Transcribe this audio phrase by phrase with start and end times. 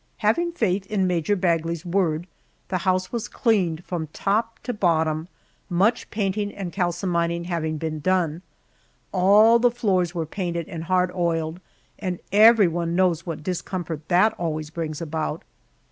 [0.25, 2.25] Having faith in Major Bagley's word,
[2.69, 5.27] the house was cleaned from top to bottom,
[5.69, 8.41] much painting and calcimining having been done.
[9.11, 11.59] All the floors were painted and hard oiled,
[11.99, 15.43] and everyone knows what discomfort that always brings about.